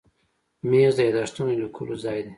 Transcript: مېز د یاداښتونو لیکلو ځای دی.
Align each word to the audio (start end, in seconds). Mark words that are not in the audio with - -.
مېز 0.69 0.93
د 0.97 0.99
یاداښتونو 1.07 1.51
لیکلو 1.61 1.95
ځای 2.03 2.19
دی. 2.25 2.29